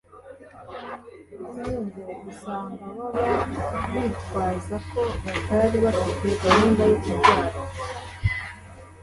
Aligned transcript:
Bamwe 1.43 1.71
ngo 1.85 2.03
usanga 2.29 2.85
baba 3.13 3.27
bitwaza 3.91 4.75
ko 4.89 5.01
batari 5.23 5.77
bafite 5.85 6.25
gahunda 6.43 6.81
yo 6.89 6.97
kubyara 7.03 7.59